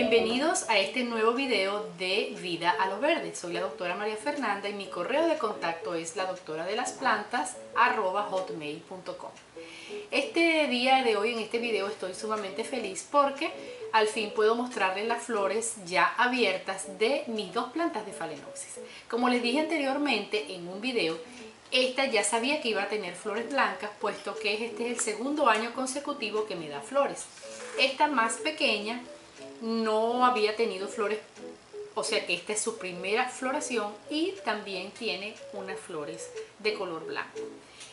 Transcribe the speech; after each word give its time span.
Bienvenidos 0.00 0.62
a 0.68 0.78
este 0.78 1.02
nuevo 1.02 1.32
video 1.32 1.90
de 1.98 2.32
Vida 2.40 2.70
a 2.70 2.86
lo 2.86 3.00
Verde. 3.00 3.34
Soy 3.34 3.54
la 3.54 3.62
doctora 3.62 3.96
María 3.96 4.14
Fernanda 4.14 4.68
y 4.68 4.74
mi 4.74 4.86
correo 4.86 5.26
de 5.26 5.38
contacto 5.38 5.96
es 5.96 6.14
la 6.14 6.26
doctora 6.26 6.64
de 6.64 6.76
las 6.76 6.92
plantas 6.92 7.56
hotmail.com. 7.74 9.30
Este 10.12 10.68
día 10.68 11.02
de 11.02 11.16
hoy 11.16 11.32
en 11.32 11.40
este 11.40 11.58
video 11.58 11.88
estoy 11.88 12.14
sumamente 12.14 12.62
feliz 12.62 13.08
porque 13.10 13.50
al 13.92 14.06
fin 14.06 14.30
puedo 14.36 14.54
mostrarles 14.54 15.08
las 15.08 15.24
flores 15.24 15.74
ya 15.84 16.14
abiertas 16.16 16.96
de 17.00 17.24
mis 17.26 17.52
dos 17.52 17.72
plantas 17.72 18.06
de 18.06 18.12
Phalaenopsis. 18.12 18.78
Como 19.10 19.28
les 19.28 19.42
dije 19.42 19.58
anteriormente 19.58 20.54
en 20.54 20.68
un 20.68 20.80
video, 20.80 21.18
esta 21.72 22.06
ya 22.06 22.22
sabía 22.22 22.60
que 22.60 22.68
iba 22.68 22.84
a 22.84 22.88
tener 22.88 23.16
flores 23.16 23.50
blancas, 23.50 23.90
puesto 24.00 24.36
que 24.36 24.64
este 24.64 24.84
es 24.84 24.92
el 24.92 25.00
segundo 25.00 25.48
año 25.48 25.74
consecutivo 25.74 26.46
que 26.46 26.54
me 26.54 26.68
da 26.68 26.82
flores. 26.82 27.24
Esta 27.80 28.06
más 28.06 28.34
pequeña 28.34 29.02
no 29.60 30.24
había 30.24 30.56
tenido 30.56 30.88
flores, 30.88 31.18
o 31.94 32.04
sea 32.04 32.24
que 32.26 32.34
esta 32.34 32.52
es 32.52 32.60
su 32.60 32.78
primera 32.78 33.28
floración 33.28 33.92
y 34.10 34.32
también 34.44 34.90
tiene 34.92 35.34
unas 35.52 35.78
flores 35.78 36.30
de 36.58 36.74
color 36.74 37.06
blanco. 37.06 37.38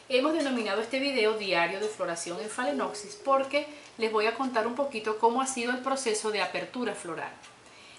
Hemos 0.07 0.33
denominado 0.33 0.81
este 0.81 0.99
video 0.99 1.33
diario 1.33 1.79
de 1.79 1.87
floración 1.87 2.39
en 2.39 2.49
Phalaenopsis 2.49 3.15
porque 3.25 3.65
les 3.97 4.11
voy 4.11 4.27
a 4.27 4.35
contar 4.35 4.67
un 4.67 4.75
poquito 4.75 5.17
cómo 5.17 5.41
ha 5.41 5.47
sido 5.47 5.71
el 5.71 5.79
proceso 5.79 6.29
de 6.31 6.41
apertura 6.41 6.93
floral. 6.93 7.31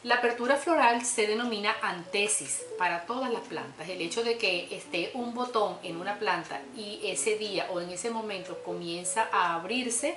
La 0.05 0.16
apertura 0.16 0.55
floral 0.55 1.05
se 1.05 1.27
denomina 1.27 1.74
antesis 1.83 2.62
para 2.78 3.06
todas 3.06 3.33
las 3.33 3.42
plantas. 3.42 3.88
El 3.88 4.00
hecho 4.00 4.22
de 4.22 4.38
que 4.38 4.69
esté 4.70 5.10
un 5.14 5.34
botón 5.34 5.78
en 5.83 5.97
una 5.97 6.16
planta 6.20 6.60
y 6.77 7.00
ese 7.02 7.38
día 7.38 7.66
o 7.72 7.80
en 7.80 7.91
ese 7.91 8.10
momento 8.10 8.62
comienza 8.62 9.28
a 9.33 9.56
abrirse 9.56 10.16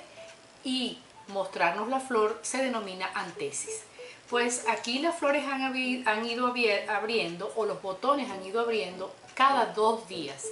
y 0.62 0.98
mostrarnos 1.32 1.88
la 1.88 2.00
flor 2.00 2.38
se 2.42 2.58
denomina 2.58 3.10
antesis. 3.14 3.82
Pues 4.28 4.64
aquí 4.68 5.00
las 5.00 5.18
flores 5.18 5.44
han, 5.46 5.62
han 5.62 6.26
ido 6.26 6.54
abriendo 6.88 7.52
o 7.56 7.66
los 7.66 7.82
botones 7.82 8.30
han 8.30 8.44
ido 8.44 8.60
abriendo 8.60 9.12
cada 9.34 9.66
dos 9.66 10.06
días. 10.08 10.46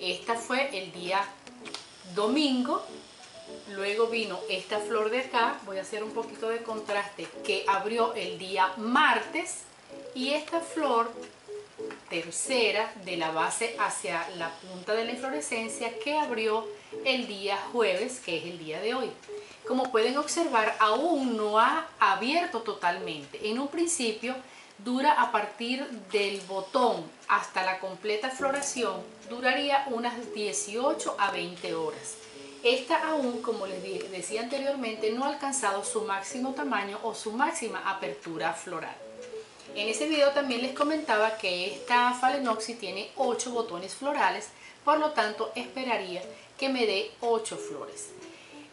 Esta 0.00 0.34
fue 0.34 0.76
el 0.76 0.92
día 0.92 1.24
domingo, 2.14 2.82
luego 3.70 4.08
vino 4.08 4.38
esta 4.50 4.78
flor 4.78 5.10
de 5.10 5.20
acá, 5.20 5.58
voy 5.64 5.78
a 5.78 5.82
hacer 5.82 6.04
un 6.04 6.10
poquito 6.10 6.48
de 6.48 6.62
contraste, 6.62 7.26
que 7.44 7.64
abrió 7.66 8.12
el 8.14 8.38
día 8.38 8.72
martes 8.76 9.62
y 10.14 10.30
esta 10.30 10.60
flor 10.60 11.10
tercera 12.08 12.92
de 13.04 13.16
la 13.16 13.30
base 13.30 13.76
hacia 13.78 14.28
la 14.36 14.50
punta 14.50 14.94
de 14.94 15.04
la 15.04 15.12
inflorescencia 15.12 15.98
que 15.98 16.16
abrió 16.16 16.66
el 17.04 17.26
día 17.26 17.56
jueves, 17.72 18.20
que 18.20 18.38
es 18.38 18.44
el 18.44 18.58
día 18.58 18.80
de 18.80 18.94
hoy. 18.94 19.10
Como 19.66 19.90
pueden 19.90 20.16
observar, 20.18 20.76
aún 20.78 21.36
no 21.36 21.58
ha 21.58 21.88
abierto 21.98 22.60
totalmente. 22.60 23.48
En 23.48 23.58
un 23.58 23.68
principio 23.68 24.34
dura 24.78 25.12
a 25.12 25.32
partir 25.32 25.86
del 26.12 26.40
botón 26.42 27.04
hasta 27.28 27.64
la 27.64 27.78
completa 27.78 28.30
floración, 28.30 29.02
duraría 29.28 29.86
unas 29.90 30.34
18 30.34 31.16
a 31.18 31.30
20 31.30 31.74
horas. 31.74 32.16
Esta 32.62 33.08
aún, 33.08 33.42
como 33.42 33.66
les 33.66 33.82
decía 34.10 34.42
anteriormente, 34.42 35.10
no 35.10 35.24
ha 35.24 35.28
alcanzado 35.28 35.84
su 35.84 36.02
máximo 36.02 36.54
tamaño 36.54 36.98
o 37.02 37.14
su 37.14 37.32
máxima 37.32 37.82
apertura 37.90 38.52
floral. 38.54 38.96
En 39.74 39.88
ese 39.88 40.06
video 40.06 40.30
también 40.30 40.62
les 40.62 40.72
comentaba 40.72 41.36
que 41.36 41.74
esta 41.74 42.14
Phalaenopsis 42.20 42.78
tiene 42.78 43.10
8 43.16 43.50
botones 43.50 43.94
florales, 43.94 44.48
por 44.84 44.98
lo 44.98 45.10
tanto 45.10 45.50
esperaría 45.56 46.22
que 46.58 46.68
me 46.68 46.86
dé 46.86 47.10
8 47.20 47.56
flores. 47.56 48.10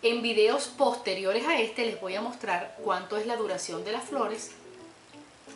En 0.04 0.22
videos 0.22 0.68
posteriores 0.68 1.48
a 1.48 1.60
este 1.60 1.86
les 1.86 2.00
voy 2.00 2.16
a 2.16 2.22
mostrar 2.22 2.78
cuánto 2.84 3.18
es 3.18 3.26
la 3.26 3.36
duración 3.36 3.84
de 3.84 3.92
las 3.94 4.04
flores 4.04 4.52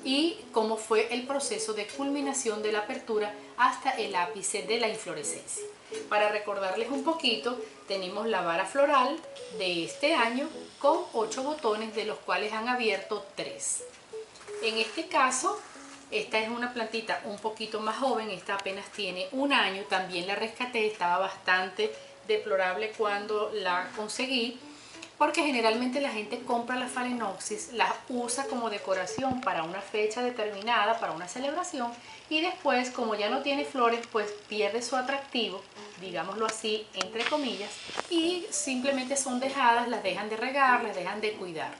y 0.03 0.37
cómo 0.51 0.77
fue 0.77 1.13
el 1.13 1.27
proceso 1.27 1.73
de 1.73 1.87
culminación 1.87 2.63
de 2.63 2.71
la 2.71 2.79
apertura 2.79 3.33
hasta 3.57 3.91
el 3.91 4.15
ápice 4.15 4.63
de 4.63 4.79
la 4.79 4.87
inflorescencia. 4.87 5.63
Para 6.09 6.29
recordarles 6.29 6.89
un 6.89 7.03
poquito, 7.03 7.59
tenemos 7.87 8.27
la 8.27 8.41
vara 8.41 8.65
floral 8.65 9.17
de 9.57 9.85
este 9.85 10.15
año 10.15 10.49
con 10.79 10.99
8 11.13 11.43
botones 11.43 11.95
de 11.95 12.05
los 12.05 12.17
cuales 12.19 12.53
han 12.53 12.67
abierto 12.67 13.25
3. 13.35 13.83
En 14.61 14.77
este 14.77 15.07
caso, 15.07 15.59
esta 16.11 16.39
es 16.39 16.49
una 16.49 16.73
plantita 16.73 17.21
un 17.25 17.37
poquito 17.37 17.79
más 17.79 17.97
joven, 17.97 18.29
esta 18.29 18.55
apenas 18.55 18.89
tiene 18.91 19.27
un 19.31 19.53
año, 19.53 19.83
también 19.83 20.27
la 20.27 20.35
rescaté, 20.35 20.87
estaba 20.87 21.17
bastante 21.17 21.93
deplorable 22.27 22.91
cuando 22.97 23.51
la 23.53 23.89
conseguí 23.95 24.59
porque 25.17 25.43
generalmente 25.43 26.01
la 26.01 26.09
gente 26.09 26.39
compra 26.39 26.75
la 26.75 26.87
phalaenopsis, 26.87 27.73
la 27.73 27.93
usa 28.09 28.45
como 28.45 28.69
decoración 28.69 29.41
para 29.41 29.63
una 29.63 29.81
fecha 29.81 30.21
determinada, 30.21 30.99
para 30.99 31.13
una 31.13 31.27
celebración 31.27 31.91
y 32.29 32.41
después 32.41 32.89
como 32.89 33.15
ya 33.15 33.29
no 33.29 33.41
tiene 33.41 33.65
flores 33.65 34.01
pues 34.11 34.31
pierde 34.49 34.81
su 34.81 34.95
atractivo, 34.95 35.61
digámoslo 36.01 36.45
así 36.45 36.85
entre 36.93 37.23
comillas 37.23 37.71
y 38.09 38.45
simplemente 38.49 39.15
son 39.15 39.39
dejadas, 39.39 39.87
las 39.87 40.03
dejan 40.03 40.29
de 40.29 40.37
regar, 40.37 40.83
las 40.83 40.95
dejan 40.95 41.21
de 41.21 41.33
cuidar. 41.33 41.73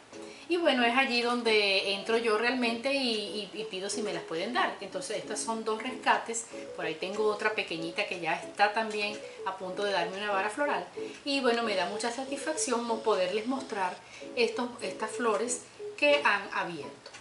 Y 0.47 0.57
bueno, 0.57 0.83
es 0.83 0.95
allí 0.95 1.21
donde 1.21 1.93
entro 1.93 2.17
yo 2.17 2.37
realmente 2.37 2.93
y, 2.93 3.49
pido 3.71 3.89
si 3.89 4.03
me 4.03 4.13
las 4.13 4.23
pueden 4.23 4.53
dar. 4.53 4.75
Entonces 4.79 5.17
estas 5.17 5.39
son 5.39 5.63
dos 5.63 5.81
rescates. 5.81 6.45
Por 6.75 6.85
ahí 6.85 6.93
tengo 6.95 7.25
otra 7.25 7.53
pequeñita 7.53 8.05
que 8.05 8.19
ya 8.19 8.35
está 8.35 8.71
también 8.71 9.17
a 9.47 9.57
punto 9.57 9.83
de 9.83 9.91
darme 9.91 10.17
una 10.17 10.31
vara 10.31 10.49
floral. 10.49 10.85
Y 11.23 11.39
bueno, 11.41 11.63
me 11.63 11.75
da 11.75 11.87
mucha 11.87 12.11
satisfacción 12.11 12.85
poderles 13.25 13.47
mostrar 13.47 13.97
estos, 14.35 14.69
estas 14.81 15.09
flores 15.11 15.61
que 15.97 16.21
han 16.23 16.47
abierto. 16.53 17.11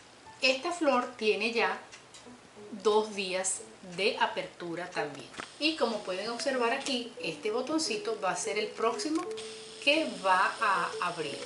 Esta 0.42 0.70
flor 0.70 1.14
tiene 1.16 1.52
ya 1.52 1.78
dos 2.82 3.14
días 3.14 3.62
de 3.96 4.16
apertura 4.20 4.90
también. 4.90 5.28
Y 5.58 5.76
como 5.76 6.02
pueden 6.02 6.28
observar 6.28 6.72
aquí, 6.72 7.10
este 7.22 7.50
botoncito 7.50 8.18
va 8.22 8.32
a 8.32 8.36
ser 8.36 8.58
el 8.58 8.66
próximo 8.66 9.22
que 9.82 10.06
va 10.24 10.52
a 10.60 10.90
abrir. 11.02 11.38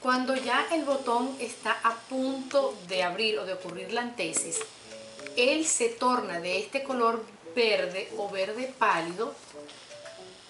Cuando 0.00 0.36
ya 0.36 0.68
el 0.72 0.84
botón 0.84 1.36
está 1.40 1.78
a 1.82 1.94
punto 1.94 2.76
de 2.88 3.02
abrir 3.02 3.38
o 3.38 3.46
de 3.46 3.54
ocurrir 3.54 3.92
la 3.92 4.02
antesis, 4.02 4.60
él 5.36 5.66
se 5.66 5.88
torna 5.88 6.38
de 6.40 6.58
este 6.58 6.84
color 6.84 7.24
verde 7.54 8.10
o 8.16 8.28
verde 8.28 8.72
pálido 8.78 9.34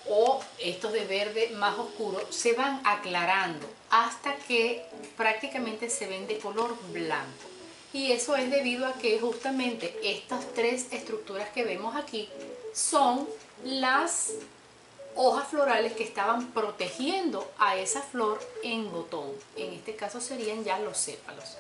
o 0.08 0.40
estos 0.58 0.92
de 0.92 1.04
verde 1.04 1.50
más 1.56 1.78
oscuro 1.78 2.20
se 2.30 2.54
van 2.54 2.80
aclarando 2.84 3.66
hasta 3.90 4.34
que 4.36 4.84
prácticamente 5.16 5.90
se 5.90 6.06
ven 6.06 6.26
de 6.26 6.38
color 6.38 6.76
blanco. 6.92 7.48
Y 7.92 8.12
eso 8.12 8.36
es 8.36 8.50
debido 8.50 8.86
a 8.86 8.94
que 8.94 9.20
justamente 9.20 9.94
estas 10.02 10.46
tres 10.54 10.86
estructuras 10.92 11.48
que 11.50 11.64
vemos 11.64 11.94
aquí 11.94 12.28
son 12.72 13.28
las 13.64 14.32
hojas 15.14 15.48
florales 15.48 15.92
que 15.92 16.04
estaban 16.04 16.52
protegiendo 16.52 17.50
a 17.58 17.76
esa 17.76 18.00
flor 18.00 18.41
en 18.62 18.91
botón. 18.91 19.30
En 19.56 19.74
este 19.74 19.94
caso 19.94 20.20
serían 20.20 20.64
ya 20.64 20.78
los 20.78 20.96
sépalos. 20.96 21.58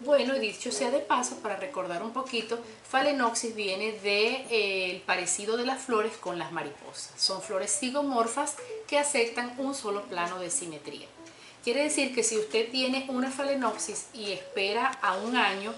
Bueno, 0.00 0.34
dicho 0.34 0.70
sea 0.70 0.92
de 0.92 1.00
paso, 1.00 1.38
para 1.42 1.56
recordar 1.56 2.04
un 2.04 2.12
poquito, 2.12 2.60
Phalaenopsis 2.88 3.56
viene 3.56 3.92
del 3.92 4.02
de, 4.02 4.46
eh, 4.50 5.02
parecido 5.04 5.56
de 5.56 5.66
las 5.66 5.82
flores 5.82 6.12
con 6.18 6.38
las 6.38 6.52
mariposas. 6.52 7.10
Son 7.16 7.42
flores 7.42 7.76
zigomorfas 7.80 8.54
que 8.86 8.96
aceptan 8.96 9.56
un 9.58 9.74
solo 9.74 10.02
plano 10.02 10.38
de 10.38 10.50
simetría. 10.50 11.08
Quiere 11.64 11.82
decir 11.82 12.14
que 12.14 12.22
si 12.22 12.38
usted 12.38 12.70
tiene 12.70 13.06
una 13.08 13.32
Phalaenopsis 13.32 14.06
y 14.14 14.30
espera 14.30 14.86
a 15.02 15.16
un 15.16 15.36
año, 15.36 15.74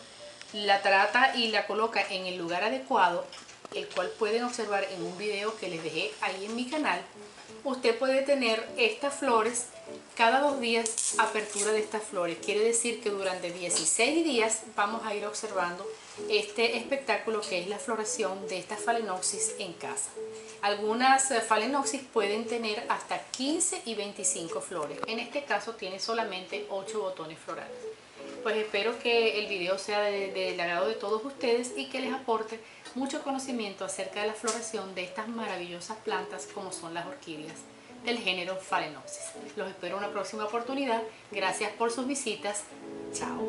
la 0.52 0.82
trata 0.82 1.34
y 1.34 1.48
la 1.48 1.66
coloca 1.66 2.02
en 2.10 2.26
el 2.26 2.36
lugar 2.36 2.62
adecuado, 2.62 3.24
el 3.74 3.86
cual 3.88 4.10
pueden 4.18 4.44
observar 4.44 4.84
en 4.84 5.02
un 5.02 5.16
video 5.18 5.56
que 5.56 5.68
les 5.68 5.82
dejé 5.82 6.10
ahí 6.20 6.46
en 6.46 6.56
mi 6.56 6.68
canal, 6.68 7.00
usted 7.64 7.98
puede 7.98 8.22
tener 8.22 8.66
estas 8.76 9.14
flores 9.14 9.66
cada 10.16 10.40
dos 10.40 10.60
días 10.60 11.14
apertura 11.18 11.72
de 11.72 11.80
estas 11.80 12.02
flores. 12.02 12.38
Quiere 12.44 12.60
decir 12.60 13.00
que 13.00 13.10
durante 13.10 13.50
16 13.52 14.24
días 14.24 14.62
vamos 14.76 15.04
a 15.04 15.14
ir 15.14 15.24
observando 15.26 15.86
este 16.28 16.76
espectáculo 16.76 17.40
que 17.40 17.60
es 17.60 17.68
la 17.68 17.78
floración 17.78 18.46
de 18.48 18.58
esta 18.58 18.76
Phalaenopsis 18.76 19.54
en 19.58 19.72
casa. 19.74 20.10
Algunas 20.62 21.30
eh, 21.30 21.40
Phalaenopsis 21.40 22.02
pueden 22.12 22.46
tener 22.46 22.84
hasta 22.88 23.18
15 23.30 23.82
y 23.86 23.94
25 23.94 24.60
flores. 24.60 24.98
En 25.06 25.18
este 25.18 25.44
caso 25.44 25.74
tiene 25.74 25.98
solamente 25.98 26.66
8 26.68 27.00
botones 27.00 27.38
florales. 27.38 27.76
Pues 28.42 28.56
espero 28.56 28.98
que 28.98 29.38
el 29.38 29.48
video 29.48 29.76
sea 29.78 30.00
del 30.00 30.32
de, 30.32 30.60
agrado 30.60 30.88
de 30.88 30.94
todos 30.94 31.24
ustedes 31.24 31.72
y 31.76 31.86
que 31.86 32.00
les 32.00 32.12
aporte 32.12 32.58
mucho 32.94 33.22
conocimiento 33.22 33.84
acerca 33.84 34.22
de 34.22 34.28
la 34.28 34.34
floración 34.34 34.94
de 34.94 35.04
estas 35.04 35.28
maravillosas 35.28 35.98
plantas 35.98 36.48
como 36.52 36.72
son 36.72 36.94
las 36.94 37.06
orquídeas 37.06 37.58
del 38.04 38.18
género 38.18 38.56
Phalaenopsis. 38.56 39.32
Los 39.56 39.68
espero 39.68 39.98
en 39.98 40.04
una 40.04 40.12
próxima 40.12 40.44
oportunidad. 40.44 41.02
Gracias 41.30 41.70
por 41.72 41.90
sus 41.90 42.06
visitas. 42.06 42.64
Chao. 43.12 43.48